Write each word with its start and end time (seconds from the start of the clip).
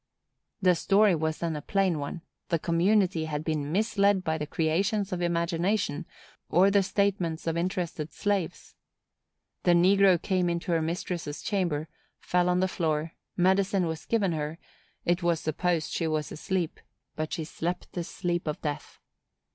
The 0.63 0.73
story 0.73 1.13
was 1.13 1.37
then 1.37 1.55
a 1.55 1.61
plain 1.61 1.99
one; 1.99 2.23
the 2.49 2.57
community 2.57 3.25
had 3.25 3.43
been 3.43 3.71
misled 3.71 4.23
by 4.23 4.39
the 4.39 4.47
creations 4.47 5.13
of 5.13 5.21
imagination, 5.21 6.07
or 6.49 6.71
the 6.71 6.81
statements 6.81 7.45
of 7.45 7.55
interested 7.55 8.11
slaves. 8.11 8.73
The 9.61 9.73
negro 9.73 10.19
came 10.19 10.49
into 10.49 10.71
her 10.71 10.81
mistress' 10.81 11.43
chamber; 11.43 11.87
fell 12.19 12.49
on 12.49 12.61
the 12.61 12.67
floor; 12.67 13.11
medicine 13.37 13.85
was 13.85 14.07
given 14.07 14.31
her; 14.31 14.57
it 15.05 15.21
was 15.21 15.39
supposed 15.39 15.91
she 15.91 16.07
was 16.07 16.31
asleep, 16.31 16.79
but 17.15 17.31
she 17.31 17.43
slept 17.43 17.91
the 17.91 18.03
sleep 18.03 18.47
of 18.47 18.59
death. 18.63 18.97